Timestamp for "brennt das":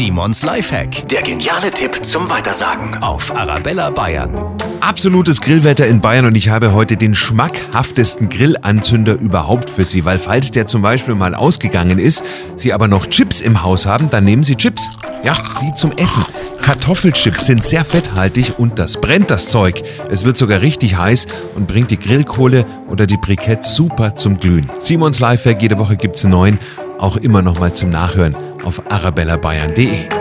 19.02-19.48